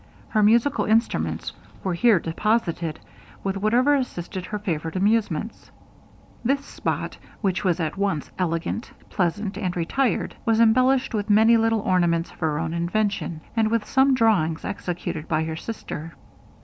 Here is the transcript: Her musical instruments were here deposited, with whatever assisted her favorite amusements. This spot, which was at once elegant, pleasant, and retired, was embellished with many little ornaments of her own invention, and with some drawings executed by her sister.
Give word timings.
Her 0.29 0.41
musical 0.41 0.85
instruments 0.85 1.53
were 1.83 1.93
here 1.93 2.19
deposited, 2.19 2.99
with 3.43 3.55
whatever 3.55 3.93
assisted 3.93 4.47
her 4.47 4.57
favorite 4.57 4.95
amusements. 4.95 5.69
This 6.43 6.65
spot, 6.65 7.19
which 7.41 7.63
was 7.63 7.79
at 7.79 7.97
once 7.97 8.31
elegant, 8.39 8.91
pleasant, 9.11 9.59
and 9.59 9.77
retired, 9.77 10.33
was 10.43 10.59
embellished 10.59 11.13
with 11.13 11.29
many 11.29 11.55
little 11.55 11.81
ornaments 11.81 12.31
of 12.31 12.39
her 12.39 12.57
own 12.57 12.73
invention, 12.73 13.41
and 13.55 13.69
with 13.69 13.85
some 13.85 14.15
drawings 14.15 14.65
executed 14.65 15.27
by 15.27 15.43
her 15.43 15.55
sister. 15.55 16.15